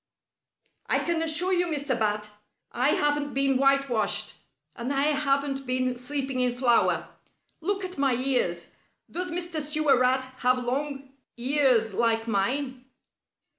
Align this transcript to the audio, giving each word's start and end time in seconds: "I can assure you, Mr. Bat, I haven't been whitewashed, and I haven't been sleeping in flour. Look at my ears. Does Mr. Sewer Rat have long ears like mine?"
"I 0.87 0.97
can 0.97 1.21
assure 1.21 1.53
you, 1.53 1.67
Mr. 1.67 1.89
Bat, 1.99 2.31
I 2.71 2.89
haven't 2.89 3.35
been 3.35 3.57
whitewashed, 3.57 4.33
and 4.75 4.91
I 4.91 5.03
haven't 5.03 5.67
been 5.67 5.95
sleeping 5.95 6.39
in 6.39 6.53
flour. 6.57 7.07
Look 7.59 7.85
at 7.85 7.99
my 7.99 8.15
ears. 8.15 8.71
Does 9.11 9.29
Mr. 9.29 9.61
Sewer 9.61 9.99
Rat 9.99 10.23
have 10.39 10.57
long 10.57 11.11
ears 11.37 11.93
like 11.93 12.27
mine?" 12.27 12.85